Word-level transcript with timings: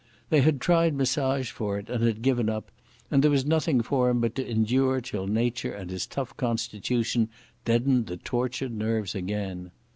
They 0.31 0.41
had 0.41 0.59
tried 0.59 0.95
massage 0.95 1.51
for 1.51 1.77
it 1.77 1.87
and 1.87 2.23
given 2.23 2.49
it 2.49 2.51
up, 2.51 2.71
and 3.11 3.23
there 3.23 3.29
was 3.29 3.45
nothing 3.45 3.83
for 3.83 4.09
him 4.09 4.19
but 4.19 4.33
to 4.33 4.49
endure 4.49 4.99
till 4.99 5.27
nature 5.27 5.73
and 5.73 5.91
his 5.91 6.07
tough 6.07 6.35
constitution 6.37 7.29
deadened 7.65 8.07
the 8.07 8.17
tortured 8.17 8.71
nerves 8.73 9.13
again. 9.13 9.69